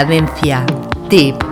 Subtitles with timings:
[0.00, 0.64] Cadencia
[1.10, 1.49] Deep.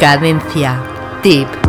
[0.00, 0.82] Cadencia.
[1.22, 1.59] Tip.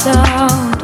[0.00, 0.76] sound.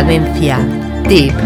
[0.00, 0.56] Cadencia.
[1.06, 1.39] Tip.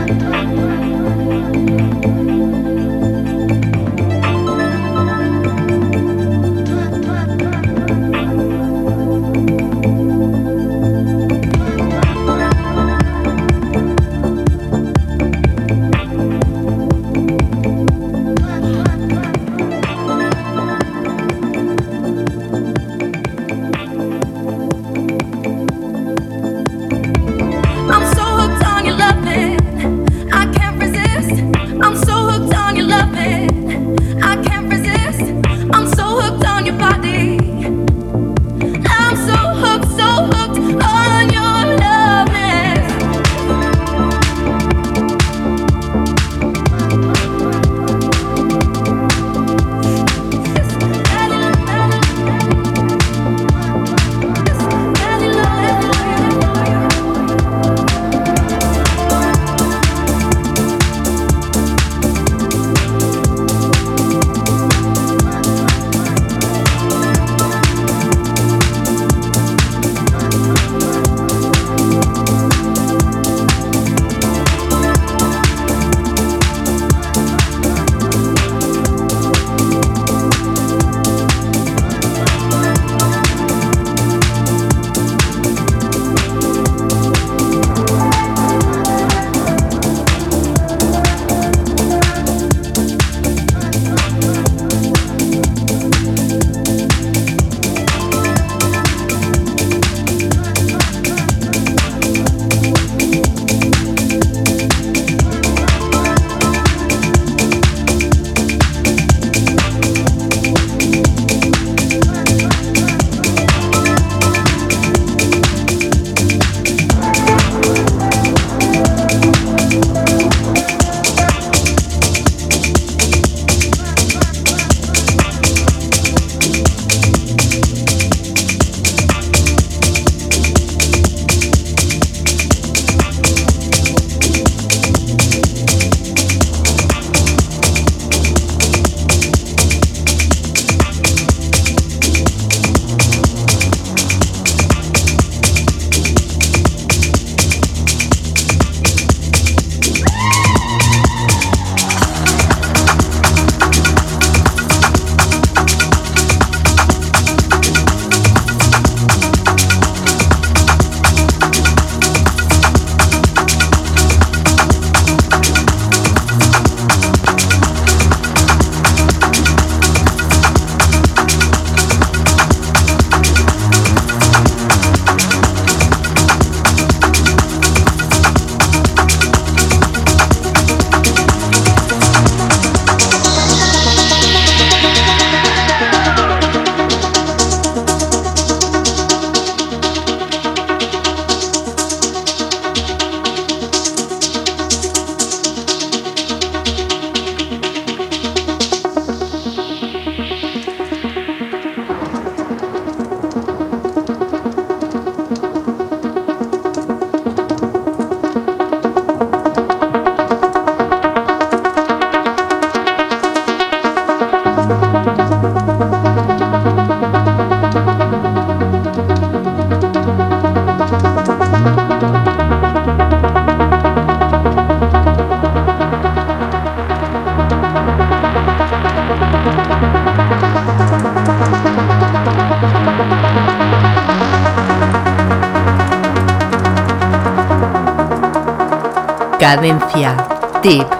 [239.55, 240.17] Cadencia.
[240.63, 240.94] Tip.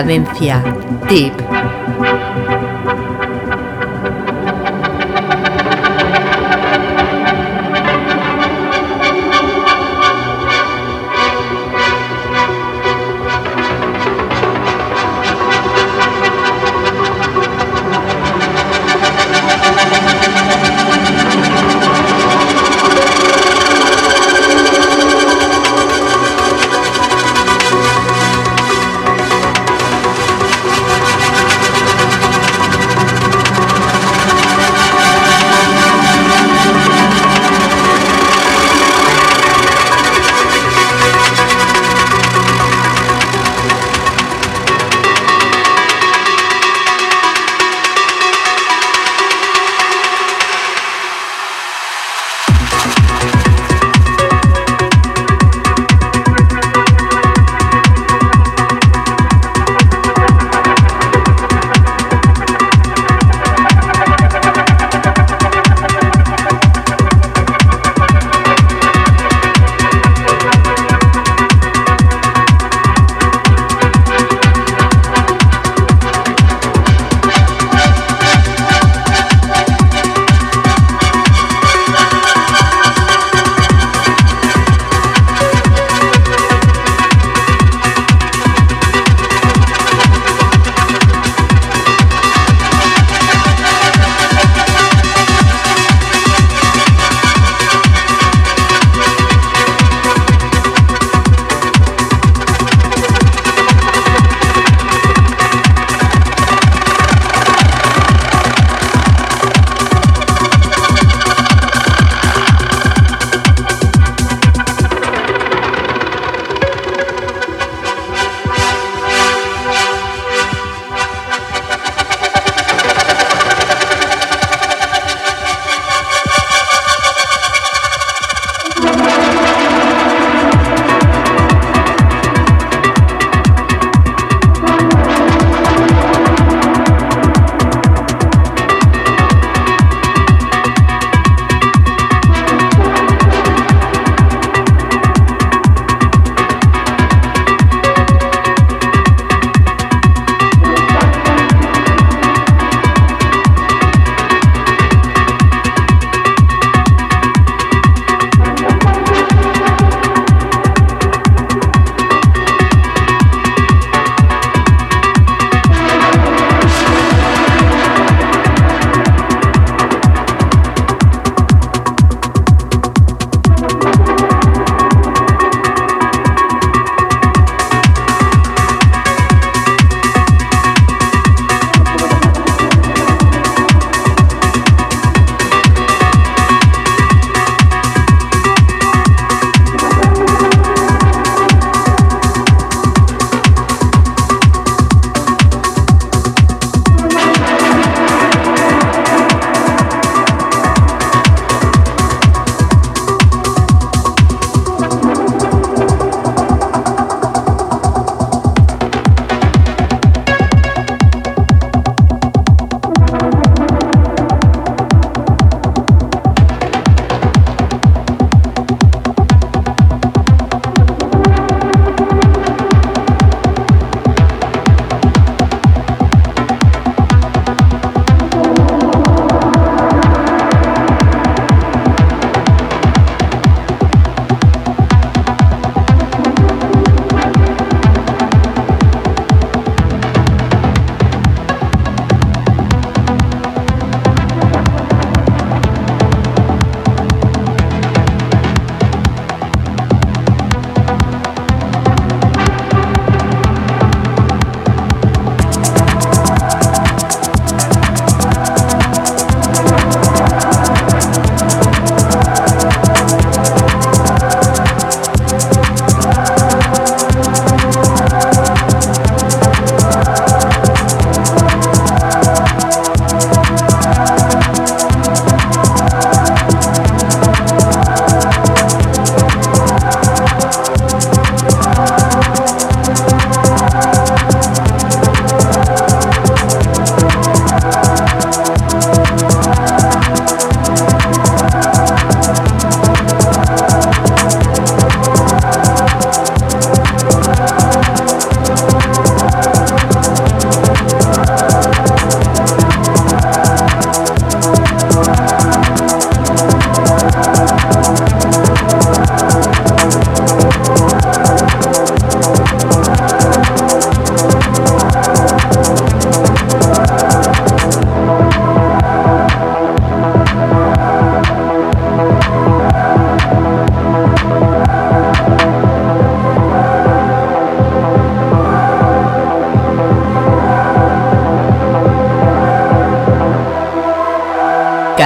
[0.00, 0.62] Cadencia.
[1.08, 1.39] Tip.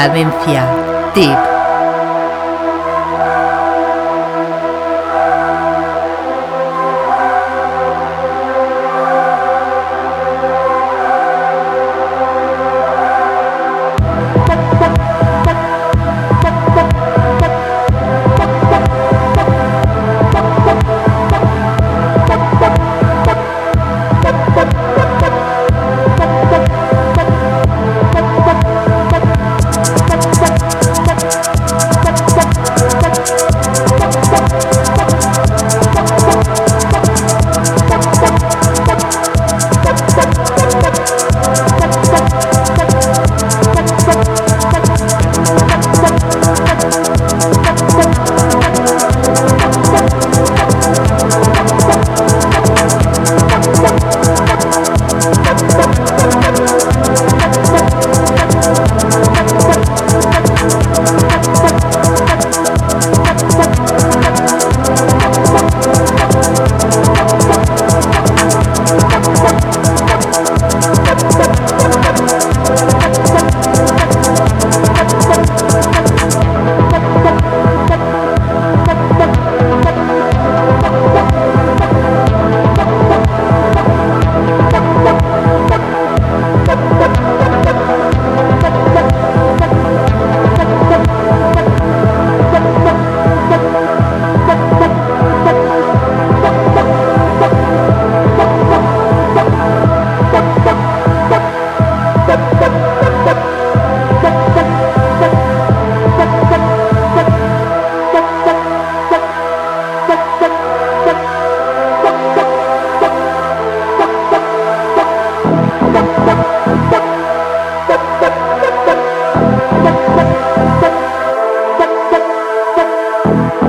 [0.04, 0.33] saben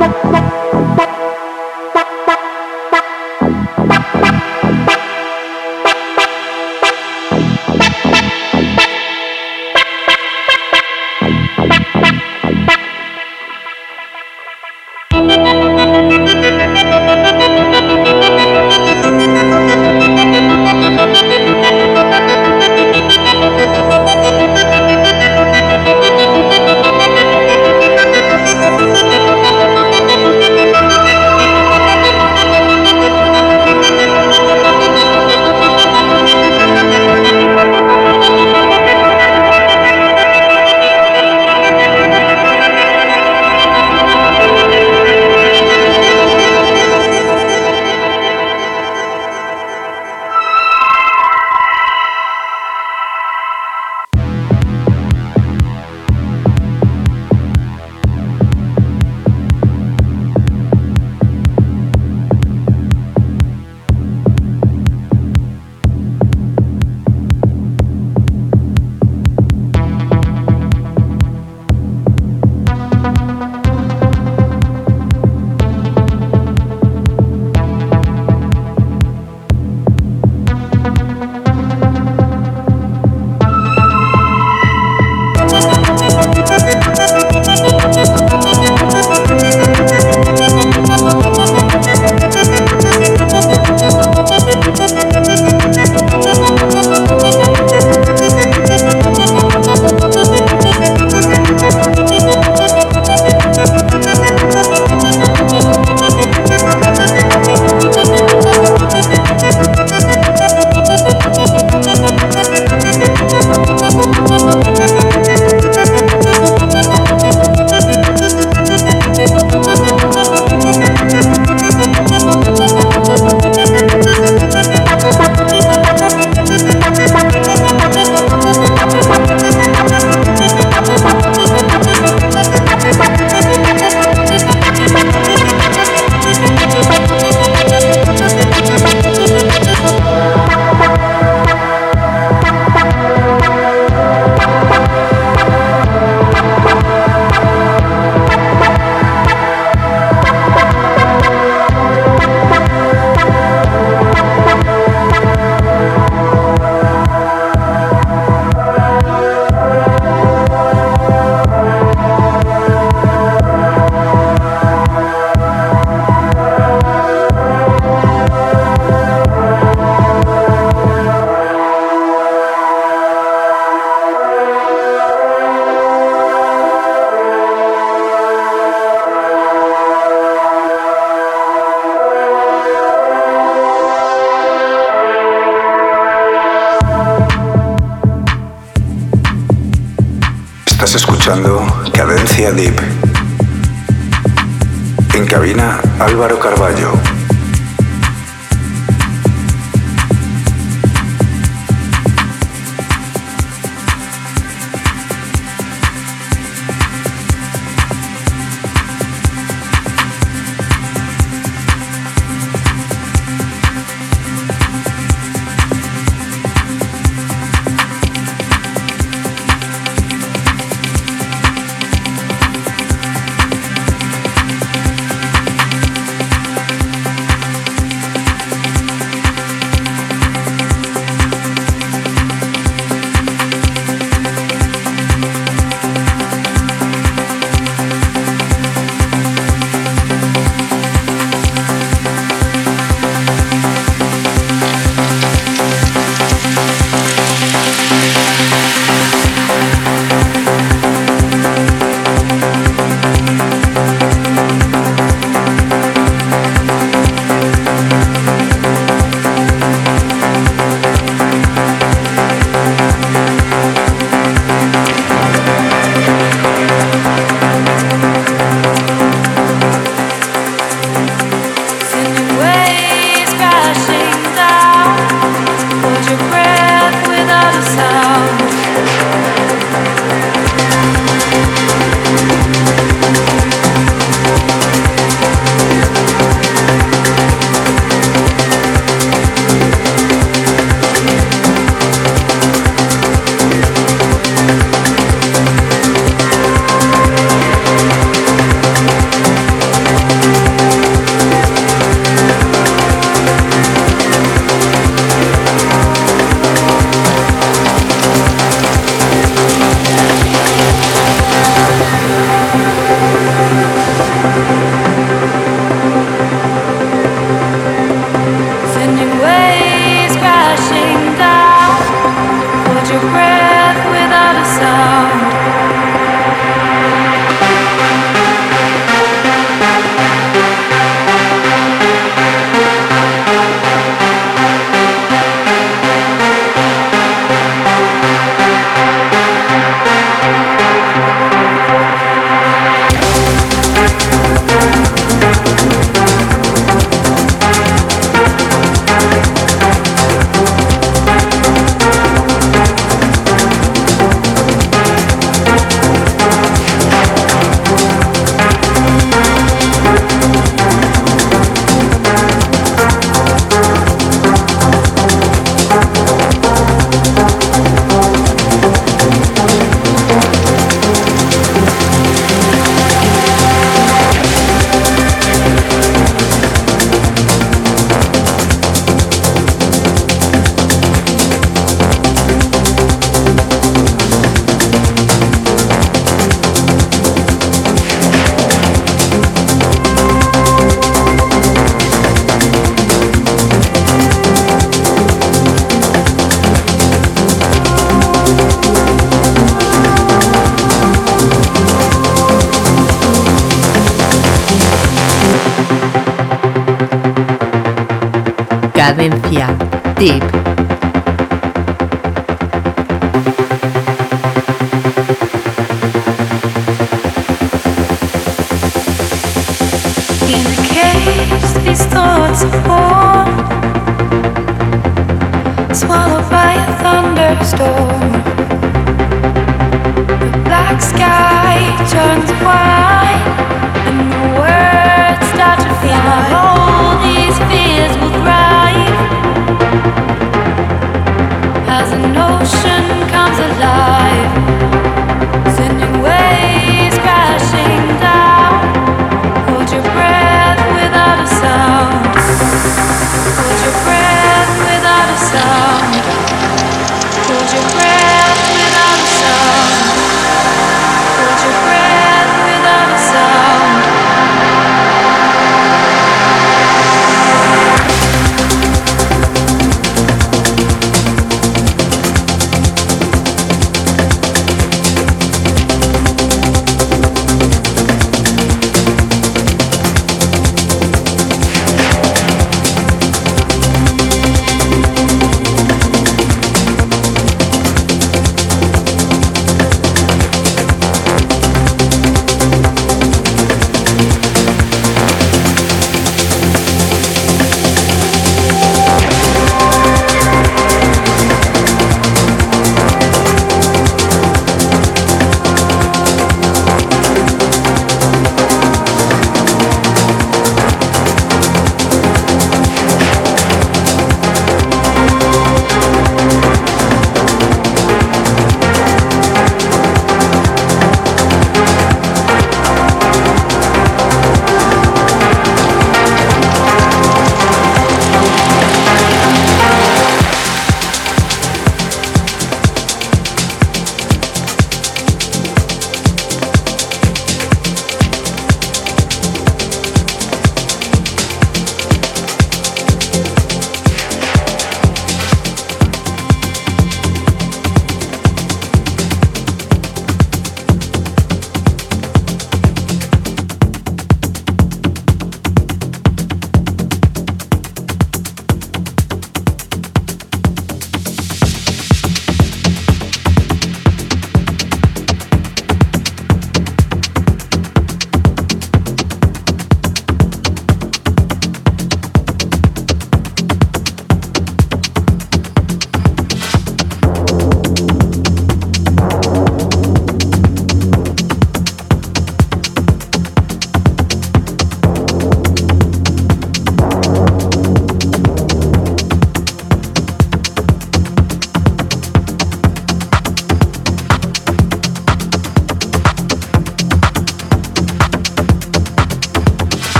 [0.00, 1.09] bắt bắt bắt bắt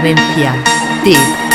[0.00, 0.54] Cadencia.
[1.04, 1.49] Tip.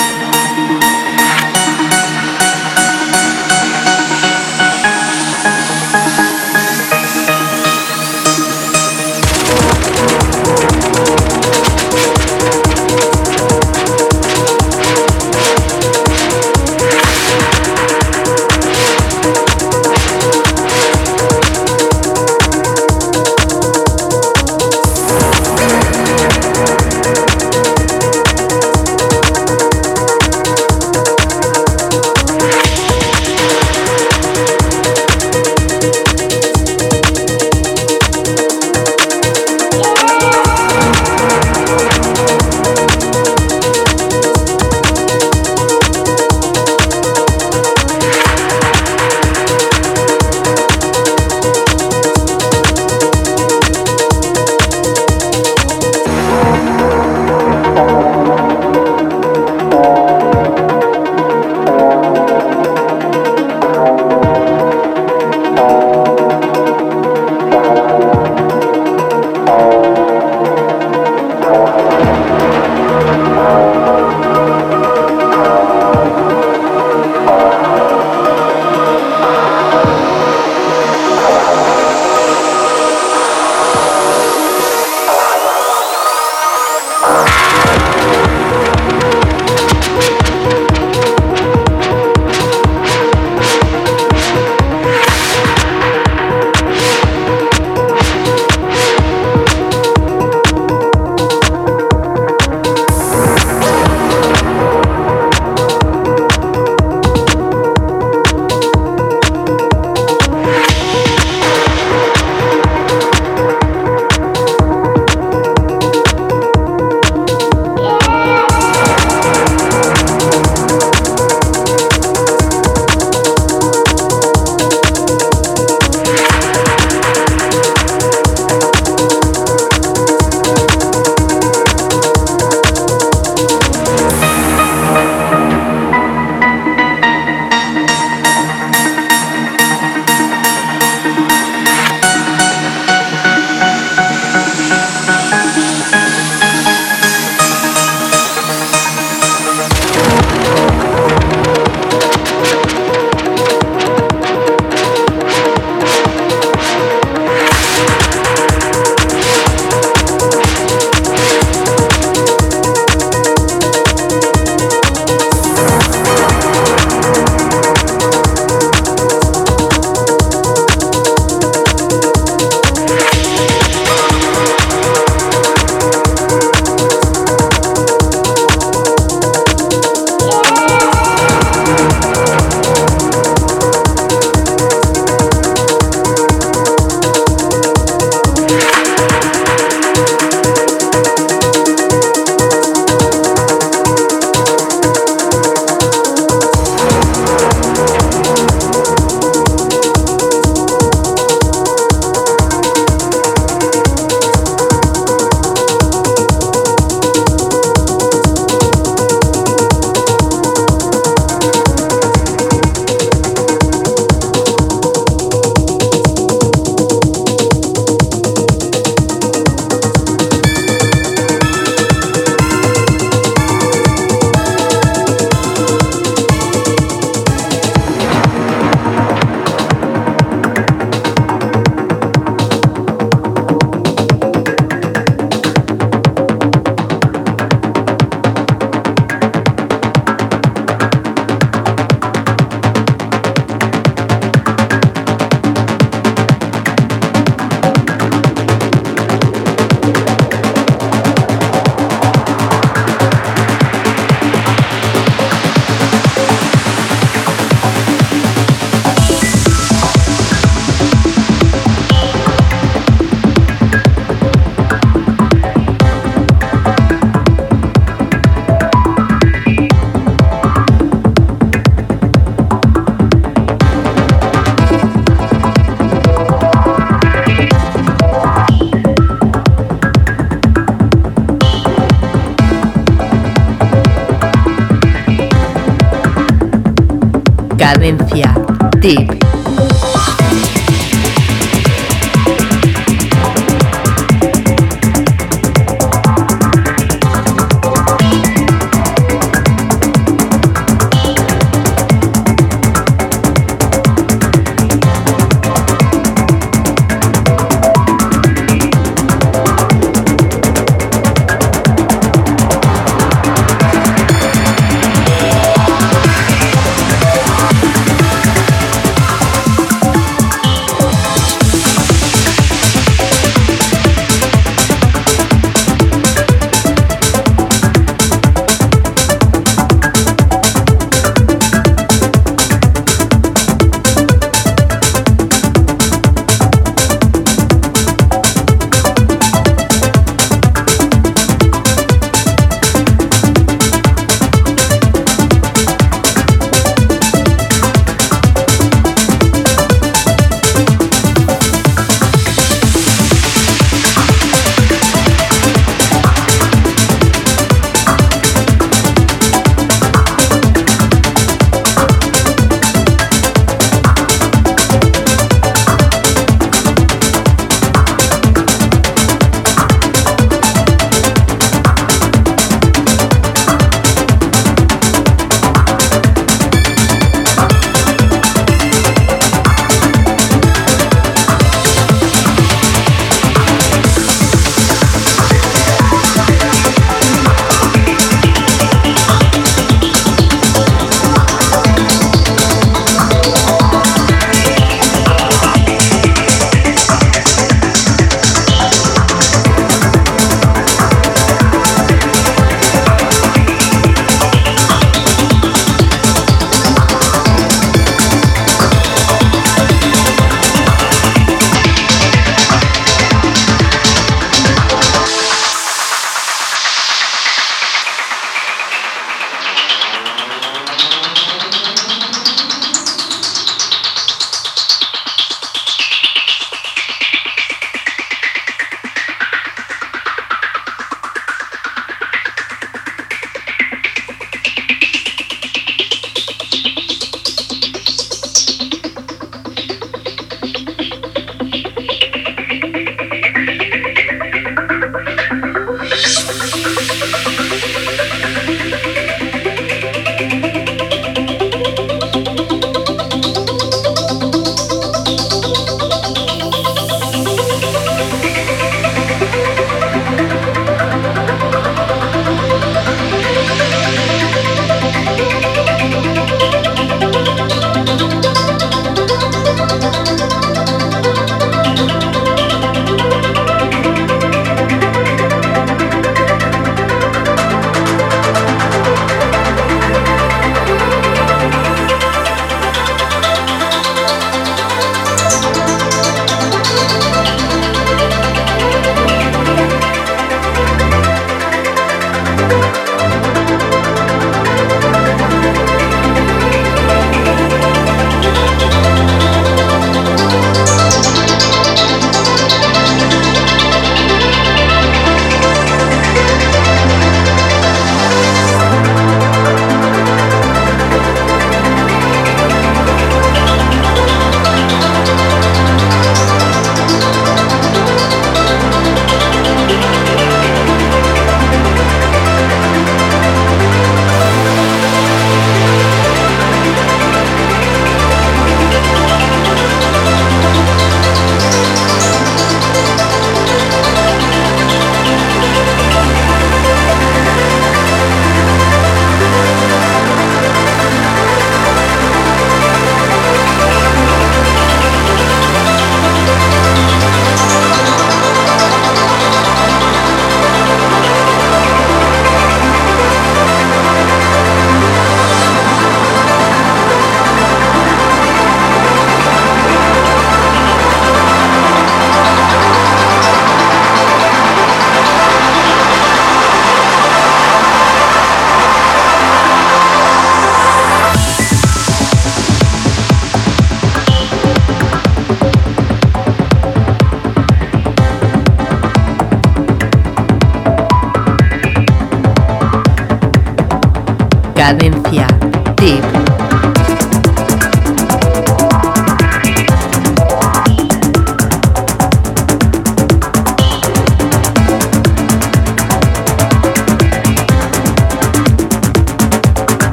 [584.68, 584.94] I mean.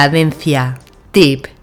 [0.00, 0.78] Cadencia.
[1.12, 1.59] Tip.